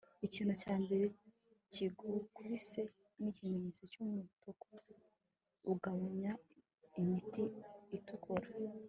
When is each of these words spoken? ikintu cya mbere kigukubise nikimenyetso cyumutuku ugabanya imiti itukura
ikintu 0.25 0.53
cya 0.61 0.73
mbere 0.83 1.05
kigukubise 1.73 2.81
nikimenyetso 3.21 3.83
cyumutuku 3.91 4.71
ugabanya 5.71 6.31
imiti 6.99 7.43
itukura 7.97 8.47